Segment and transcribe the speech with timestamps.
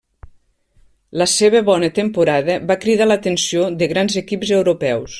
[1.23, 5.09] La seva bona temporada va cridar l'atenció de grans equips europeus.